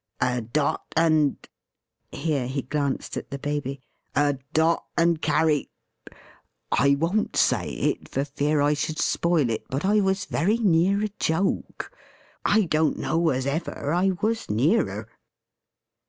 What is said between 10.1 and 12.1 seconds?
very near a joke.